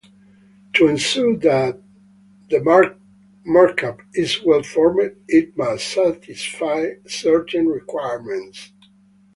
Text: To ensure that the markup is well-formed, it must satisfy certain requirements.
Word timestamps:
To 0.73 0.87
ensure 0.87 1.37
that 1.37 1.77
the 2.49 2.95
markup 3.45 4.01
is 4.15 4.41
well-formed, 4.43 5.15
it 5.27 5.55
must 5.55 5.89
satisfy 5.89 6.93
certain 7.05 7.67
requirements. 7.67 8.71